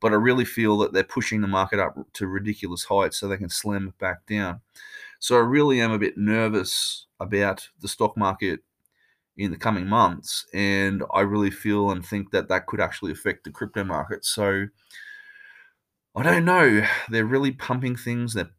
but 0.00 0.12
I 0.12 0.16
really 0.16 0.44
feel 0.44 0.76
that 0.78 0.92
they're 0.92 1.04
pushing 1.04 1.40
the 1.40 1.48
market 1.48 1.78
up 1.78 1.96
to 2.14 2.26
ridiculous 2.26 2.84
heights 2.84 3.18
so 3.18 3.28
they 3.28 3.36
can 3.36 3.48
slam 3.48 3.88
it 3.88 3.98
back 3.98 4.26
down. 4.26 4.60
So 5.18 5.36
I 5.36 5.40
really 5.40 5.80
am 5.80 5.92
a 5.92 5.98
bit 5.98 6.18
nervous 6.18 7.06
about 7.20 7.68
the 7.80 7.88
stock 7.88 8.16
market 8.16 8.60
in 9.36 9.50
the 9.50 9.56
coming 9.56 9.86
months. 9.86 10.46
And 10.52 11.02
I 11.14 11.20
really 11.20 11.50
feel 11.50 11.90
and 11.90 12.04
think 12.04 12.32
that 12.32 12.48
that 12.48 12.66
could 12.66 12.80
actually 12.80 13.12
affect 13.12 13.44
the 13.44 13.50
crypto 13.50 13.84
market. 13.84 14.24
So 14.24 14.66
I 16.14 16.22
don't 16.22 16.44
know. 16.44 16.84
They're 17.08 17.24
really 17.24 17.52
pumping 17.52 17.96
things 17.96 18.34
that 18.34 18.50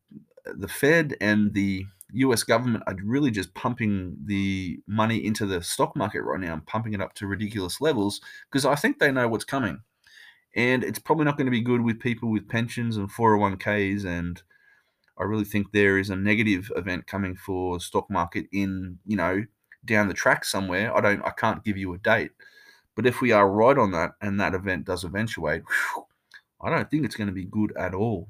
the 0.46 0.68
Fed 0.68 1.16
and 1.22 1.54
the 1.54 1.86
US 2.14 2.44
government 2.44 2.84
are 2.88 2.96
really 3.04 3.32
just 3.32 3.54
pumping 3.54 4.16
the 4.26 4.80
money 4.88 5.26
into 5.26 5.46
the 5.46 5.62
stock 5.62 5.96
market 5.96 6.22
right 6.22 6.40
now 6.40 6.54
and 6.54 6.66
pumping 6.66 6.94
it 6.94 7.02
up 7.02 7.14
to 7.16 7.28
ridiculous 7.28 7.82
levels 7.82 8.22
because 8.52 8.66
I 8.66 8.76
think 8.76 9.00
they 9.00 9.12
know 9.12 9.28
what's 9.28 9.46
coming. 9.46 9.80
And 10.56 10.84
it's 10.84 11.00
probably 11.00 11.26
not 11.26 11.38
going 11.38 11.48
to 11.48 11.52
be 11.52 11.62
good 11.62 11.82
with 11.82 12.00
people 12.00 12.30
with 12.30 12.48
pensions 12.48 12.98
and 12.98 13.12
401ks. 13.12 14.06
And 14.06 14.42
I 15.18 15.24
really 15.24 15.46
think 15.46 15.72
there 15.72 15.98
is 15.98 16.12
a 16.12 16.16
negative 16.16 16.72
event 16.76 17.08
coming 17.08 17.36
for 17.36 17.80
stock 17.80 18.10
market 18.12 18.46
in, 18.52 19.00
you 19.08 19.18
know, 19.18 19.44
down 19.84 20.08
the 20.08 20.14
track 20.14 20.46
somewhere. 20.46 20.96
I 20.96 21.02
don't, 21.02 21.26
I 21.26 21.32
can't 21.32 21.64
give 21.64 21.78
you 21.78 21.94
a 21.94 21.98
date. 21.98 22.32
But 22.96 23.08
if 23.08 23.22
we 23.22 23.32
are 23.32 23.50
right 23.50 23.78
on 23.78 23.92
that 23.94 24.12
and 24.22 24.40
that 24.40 24.54
event 24.54 24.86
does 24.86 25.04
eventuate, 25.04 25.64
whew, 25.64 26.06
I 26.62 26.70
don't 26.70 26.90
think 26.90 27.04
it's 27.04 27.16
going 27.16 27.28
to 27.28 27.34
be 27.34 27.46
good 27.46 27.76
at 27.76 27.96
all. 27.96 28.30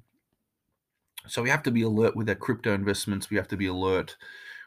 So 1.28 1.42
we 1.42 1.50
have 1.50 1.64
to 1.64 1.72
be 1.72 1.84
alert 1.84 2.16
with 2.16 2.30
our 2.30 2.36
crypto 2.36 2.74
investments. 2.74 3.30
We 3.30 3.38
have 3.38 3.48
to 3.50 3.58
be 3.58 3.68
alert 3.68 4.18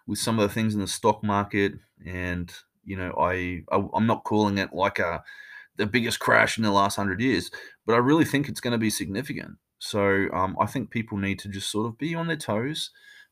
with 0.07 0.19
some 0.19 0.39
of 0.39 0.49
the 0.49 0.55
things 0.55 0.75
in 0.75 0.81
the 0.81 0.87
stock 0.87 1.23
market. 1.23 1.75
And 2.05 2.53
you 2.85 2.97
know, 2.97 3.13
I, 3.19 3.63
I 3.73 3.85
am 3.95 4.07
not 4.07 4.25
calling 4.25 4.59
it 4.59 4.73
like 4.73 4.99
a 4.99 5.23
the 5.77 5.87
biggest 5.87 6.21
crash 6.21 6.57
in 6.57 6.65
the 6.65 6.71
last 6.71 6.97
hundred 6.97 7.21
years, 7.21 7.51
but 7.85 7.95
I 7.95 7.99
really 7.99 8.25
think 8.25 8.49
it's 8.49 8.61
going 8.61 8.73
to 8.73 8.79
be 8.79 8.91
significant. 8.91 9.59
So 9.79 10.29
um, 10.33 10.57
I 10.59 10.67
think 10.67 10.91
people 10.91 11.19
need 11.19 11.39
to 11.41 11.49
just 11.49 11.71
sort 11.71 11.87
of 11.87 11.99
be 11.99 12.15
on 12.15 12.29
their 12.29 12.37
toes 12.37 12.91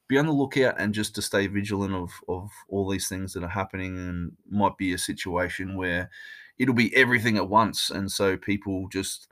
be 0.09 0.19
on 0.19 0.27
the 0.27 0.33
lookout 0.33 0.75
and 0.79 0.95
just 0.95 1.15
to 1.15 1.23
stay 1.23 1.47
vigilant 1.47 1.95
of 1.95 2.11
of 2.29 2.51
all 2.69 2.89
these 2.89 3.09
things 3.09 3.33
that 3.33 3.43
are 3.43 3.49
happening 3.49 3.97
and 3.97 4.33
might 4.49 4.77
be 4.77 4.93
a 4.93 4.99
situation 4.99 5.77
where 5.77 6.11
it'll 6.59 6.75
be 6.75 6.95
everything 6.95 7.37
at 7.37 7.49
once 7.49 7.91
and 7.91 8.11
so 8.11 8.37
people 8.37 8.89
just 8.89 9.29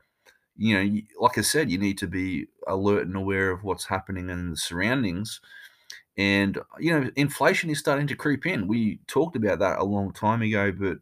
you 0.63 0.75
know, 0.75 1.01
like 1.21 1.39
I 1.39 1.43
said, 1.43 1.71
you 1.71 1.79
need 1.79 1.99
to 1.99 2.07
be 2.07 2.47
alert 2.67 3.07
and 3.07 3.17
aware 3.17 3.51
of 3.51 3.65
what's 3.65 3.87
happening 3.87 4.31
in 4.31 4.51
the 4.51 4.57
surroundings. 4.57 5.41
And 6.17 6.59
you 6.79 6.93
know, 6.99 7.11
inflation 7.17 7.71
is 7.71 7.79
starting 7.79 8.07
to 8.09 8.17
creep 8.17 8.47
in. 8.47 8.69
We 8.69 9.01
talked 9.07 9.37
about 9.37 9.59
that 9.61 9.79
a 9.79 9.85
long 9.85 10.13
time 10.13 10.43
ago, 10.43 10.73
but 10.73 10.99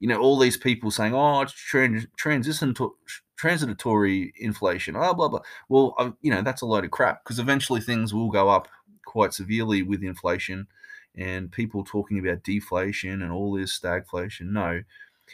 you 0.00 0.08
know, 0.08 0.18
all 0.20 0.38
these 0.38 0.56
people 0.56 0.90
saying, 0.90 1.14
"Oh, 1.14 1.42
it's 1.42 1.52
trans- 1.52 2.06
transition 2.16 2.74
to- 2.74 2.96
transitory 3.36 4.32
inflation," 4.38 4.94
blah 4.94 5.14
blah 5.14 5.28
blah. 5.28 5.40
Well, 5.68 5.94
uh, 5.98 6.12
you 6.22 6.30
know, 6.32 6.42
that's 6.42 6.62
a 6.62 6.66
load 6.66 6.84
of 6.84 6.90
crap 6.90 7.24
because 7.24 7.38
eventually 7.38 7.80
things 7.80 8.14
will 8.14 8.30
go 8.30 8.48
up 8.50 8.68
quite 9.06 9.32
severely 9.34 9.82
with 9.82 10.02
inflation, 10.04 10.68
and 11.16 11.52
people 11.52 11.84
talking 11.84 12.18
about 12.18 12.44
deflation 12.44 13.22
and 13.22 13.32
all 13.32 13.52
this 13.54 13.78
stagflation. 13.78 14.50
No, 14.52 14.82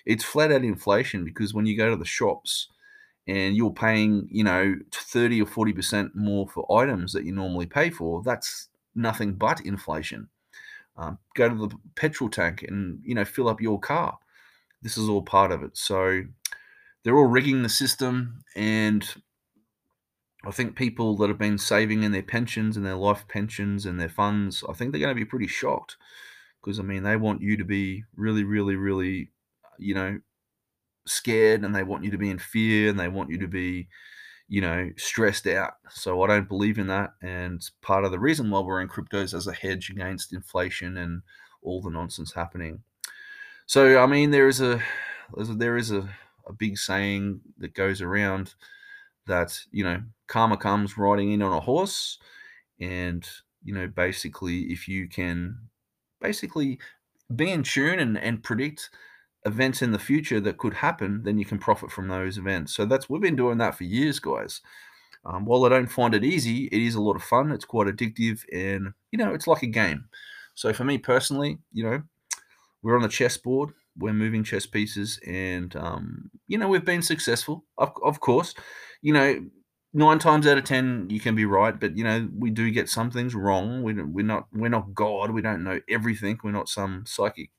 it's 0.06 0.24
flat 0.24 0.52
out 0.52 0.64
inflation 0.64 1.24
because 1.24 1.54
when 1.54 1.66
you 1.66 1.76
go 1.76 1.90
to 1.90 1.96
the 1.96 2.04
shops 2.04 2.68
and 3.28 3.54
you're 3.54 3.70
paying, 3.70 4.26
you 4.30 4.42
know, 4.42 4.74
30 4.90 5.42
or 5.42 5.44
40% 5.44 6.14
more 6.14 6.48
for 6.48 6.80
items 6.80 7.12
that 7.12 7.24
you 7.24 7.32
normally 7.32 7.66
pay 7.66 7.90
for, 7.90 8.22
that's 8.22 8.68
nothing 8.94 9.34
but 9.34 9.60
inflation. 9.60 10.28
Um, 10.96 11.18
go 11.34 11.50
to 11.50 11.68
the 11.68 11.76
petrol 11.94 12.30
tank 12.30 12.64
and, 12.66 13.00
you 13.04 13.14
know, 13.14 13.26
fill 13.26 13.48
up 13.48 13.60
your 13.60 13.78
car. 13.78 14.18
This 14.80 14.96
is 14.96 15.10
all 15.10 15.20
part 15.22 15.52
of 15.52 15.62
it. 15.62 15.76
So 15.76 16.22
they're 17.04 17.16
all 17.16 17.26
rigging 17.26 17.62
the 17.62 17.68
system. 17.68 18.42
And 18.56 19.06
I 20.42 20.50
think 20.50 20.74
people 20.74 21.14
that 21.18 21.28
have 21.28 21.38
been 21.38 21.58
saving 21.58 22.04
in 22.04 22.12
their 22.12 22.22
pensions 22.22 22.78
and 22.78 22.86
their 22.86 22.96
life 22.96 23.26
pensions 23.28 23.84
and 23.84 24.00
their 24.00 24.08
funds, 24.08 24.64
I 24.66 24.72
think 24.72 24.90
they're 24.92 25.02
going 25.02 25.14
to 25.14 25.14
be 25.14 25.26
pretty 25.26 25.48
shocked 25.48 25.98
because, 26.62 26.80
I 26.80 26.82
mean, 26.82 27.02
they 27.02 27.16
want 27.16 27.42
you 27.42 27.58
to 27.58 27.64
be 27.64 28.04
really, 28.16 28.42
really, 28.42 28.74
really, 28.74 29.30
you 29.78 29.94
know, 29.94 30.18
scared 31.08 31.64
and 31.64 31.74
they 31.74 31.82
want 31.82 32.04
you 32.04 32.10
to 32.10 32.18
be 32.18 32.30
in 32.30 32.38
fear 32.38 32.90
and 32.90 32.98
they 32.98 33.08
want 33.08 33.30
you 33.30 33.38
to 33.38 33.48
be, 33.48 33.88
you 34.48 34.60
know, 34.60 34.90
stressed 34.96 35.46
out. 35.46 35.74
So 35.90 36.22
I 36.22 36.26
don't 36.26 36.48
believe 36.48 36.78
in 36.78 36.86
that. 36.88 37.10
And 37.22 37.62
part 37.82 38.04
of 38.04 38.10
the 38.10 38.18
reason 38.18 38.50
why 38.50 38.60
we're 38.60 38.80
in 38.80 38.88
cryptos 38.88 39.34
as 39.34 39.46
a 39.46 39.52
hedge 39.52 39.90
against 39.90 40.32
inflation 40.32 40.96
and 40.96 41.22
all 41.62 41.80
the 41.80 41.90
nonsense 41.90 42.32
happening. 42.32 42.82
So 43.66 44.02
I 44.02 44.06
mean, 44.06 44.30
there 44.30 44.48
is 44.48 44.60
a 44.60 44.82
there 45.36 45.76
is 45.76 45.90
a, 45.90 46.08
a 46.46 46.52
big 46.52 46.78
saying 46.78 47.40
that 47.58 47.74
goes 47.74 48.00
around 48.00 48.54
that 49.26 49.60
you 49.70 49.84
know 49.84 50.02
karma 50.26 50.56
comes 50.56 50.96
riding 50.96 51.32
in 51.32 51.42
on 51.42 51.52
a 51.52 51.60
horse, 51.60 52.18
and 52.80 53.28
you 53.62 53.74
know 53.74 53.86
basically 53.86 54.72
if 54.72 54.88
you 54.88 55.06
can 55.06 55.58
basically 56.20 56.78
be 57.34 57.50
in 57.50 57.62
tune 57.62 57.98
and, 57.98 58.16
and 58.18 58.42
predict 58.42 58.90
events 59.44 59.82
in 59.82 59.92
the 59.92 59.98
future 59.98 60.40
that 60.40 60.58
could 60.58 60.74
happen, 60.74 61.22
then 61.24 61.38
you 61.38 61.44
can 61.44 61.58
profit 61.58 61.90
from 61.90 62.08
those 62.08 62.38
events. 62.38 62.74
So 62.74 62.84
that's 62.84 63.08
we've 63.08 63.22
been 63.22 63.36
doing 63.36 63.58
that 63.58 63.76
for 63.76 63.84
years, 63.84 64.18
guys. 64.18 64.60
Um, 65.24 65.44
while 65.44 65.64
I 65.64 65.68
don't 65.68 65.90
find 65.90 66.14
it 66.14 66.24
easy, 66.24 66.66
it 66.66 66.80
is 66.80 66.94
a 66.94 67.02
lot 67.02 67.16
of 67.16 67.22
fun. 67.22 67.50
It's 67.50 67.64
quite 67.64 67.88
addictive, 67.88 68.44
and 68.52 68.92
you 69.10 69.18
know, 69.18 69.34
it's 69.34 69.46
like 69.46 69.62
a 69.62 69.66
game. 69.66 70.08
So 70.54 70.72
for 70.72 70.84
me 70.84 70.98
personally, 70.98 71.58
you 71.72 71.84
know, 71.84 72.02
we're 72.82 72.96
on 72.96 73.02
the 73.02 73.08
chessboard. 73.08 73.70
We're 73.96 74.12
moving 74.12 74.44
chess 74.44 74.64
pieces, 74.66 75.18
and 75.26 75.74
um, 75.76 76.30
you 76.46 76.56
know, 76.56 76.68
we've 76.68 76.84
been 76.84 77.02
successful. 77.02 77.64
Of, 77.76 77.92
of 78.04 78.20
course, 78.20 78.54
you 79.02 79.12
know, 79.12 79.44
nine 79.92 80.18
times 80.18 80.46
out 80.46 80.58
of 80.58 80.64
ten 80.64 81.06
you 81.10 81.20
can 81.20 81.34
be 81.34 81.44
right, 81.44 81.78
but 81.78 81.96
you 81.96 82.04
know, 82.04 82.28
we 82.36 82.50
do 82.50 82.70
get 82.70 82.88
some 82.88 83.10
things 83.10 83.34
wrong. 83.34 83.82
We 83.82 83.94
we're 83.94 84.24
not 84.24 84.46
we're 84.52 84.68
not 84.68 84.94
God. 84.94 85.32
We 85.32 85.42
don't 85.42 85.64
know 85.64 85.80
everything. 85.88 86.38
We're 86.42 86.52
not 86.52 86.68
some 86.68 87.04
psychic 87.06 87.50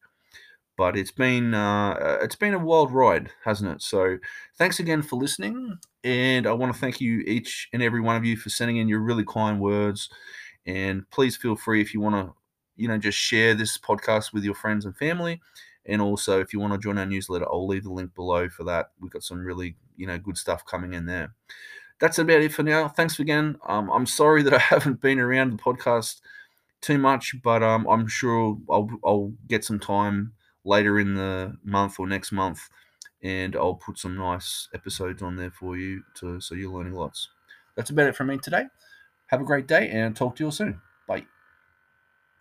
but 0.80 0.96
it's 0.96 1.12
been 1.12 1.54
uh, 1.54 1.90
uh, 1.92 2.18
it's 2.22 2.38
been 2.38 2.54
a 2.54 2.58
wild 2.58 2.94
ride, 2.94 3.30
hasn't 3.44 3.70
it? 3.70 3.82
So 3.82 4.18
thanks 4.58 4.80
again 4.80 5.02
for 5.02 5.18
listening, 5.18 5.78
and 6.06 6.48
I 6.48 6.54
want 6.54 6.74
to 6.74 6.80
thank 6.80 7.02
you 7.02 7.20
each 7.28 7.68
and 7.74 7.84
every 7.84 8.00
one 8.00 8.16
of 8.16 8.24
you 8.24 8.38
for 8.38 8.50
sending 8.50 8.78
in 8.78 8.88
your 8.88 9.02
really 9.02 9.26
kind 9.26 9.60
words. 9.60 10.10
And 10.66 11.04
please 11.12 11.36
feel 11.36 11.58
free 11.58 11.82
if 11.82 11.94
you 11.94 12.00
want 12.00 12.16
to, 12.16 12.34
you 12.78 12.88
know, 12.88 12.98
just 12.98 13.18
share 13.18 13.56
this 13.56 13.78
podcast 13.78 14.32
with 14.32 14.46
your 14.46 14.54
friends 14.54 14.86
and 14.86 14.96
family. 14.96 15.42
And 15.86 16.02
also, 16.02 16.40
if 16.40 16.54
you 16.54 16.62
want 16.62 16.72
to 16.72 16.80
join 16.80 16.98
our 16.98 17.06
newsletter, 17.06 17.46
I'll 17.52 17.68
leave 17.68 17.84
the 17.84 17.92
link 17.92 18.16
below 18.16 18.48
for 18.48 18.64
that. 18.64 18.92
We've 19.02 19.12
got 19.12 19.24
some 19.24 19.40
really, 19.40 19.76
you 19.98 20.08
know, 20.08 20.18
good 20.18 20.38
stuff 20.38 20.66
coming 20.66 20.94
in 20.94 21.06
there. 21.06 21.34
That's 22.00 22.20
about 22.20 22.42
it 22.42 22.54
for 22.54 22.64
now. 22.64 22.88
Thanks 22.88 23.20
again. 23.20 23.58
Um, 23.68 23.92
I'm 23.92 24.06
sorry 24.06 24.44
that 24.44 24.54
I 24.54 24.60
haven't 24.60 25.02
been 25.02 25.20
around 25.20 25.52
the 25.52 25.62
podcast 25.62 26.22
too 26.80 26.98
much, 26.98 27.36
but 27.44 27.64
um, 27.64 27.86
I'm 27.86 28.08
sure 28.08 28.58
I'll 28.70 28.90
I'll 29.04 29.34
get 29.50 29.66
some 29.66 29.82
time 29.82 30.32
later 30.70 31.00
in 31.00 31.16
the 31.16 31.58
month 31.64 32.00
or 32.00 32.08
next 32.08 32.32
month, 32.32 32.70
and 33.24 33.56
I'll 33.56 33.76
put 33.76 33.98
some 33.98 34.16
nice 34.16 34.70
episodes 34.74 35.22
on 35.22 35.36
there 35.36 35.52
for 35.52 35.78
you 35.78 36.04
to 36.16 36.40
so 36.40 36.56
you're 36.56 36.72
learning 36.72 36.94
lots. 36.94 37.30
That's 37.76 37.90
about 37.90 38.08
it 38.08 38.16
from 38.16 38.28
me 38.28 38.38
today. 38.38 38.66
Have 39.28 39.42
a 39.42 39.46
great 39.46 39.68
day 39.68 39.90
and 39.90 40.16
talk 40.16 40.36
to 40.38 40.44
you 40.44 40.48
all 40.48 40.52
soon. 40.52 40.82